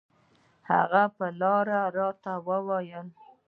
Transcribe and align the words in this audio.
هغه 0.71 1.03
پر 1.15 1.31
لاره 1.39 1.81
راته 1.97 2.33
وويل. 2.47 3.07